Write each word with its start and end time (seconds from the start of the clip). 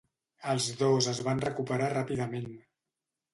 Els 0.53 0.69
dos 0.79 1.09
es 1.11 1.21
van 1.27 1.43
recuperar 1.43 1.91
ràpidament. 1.93 2.49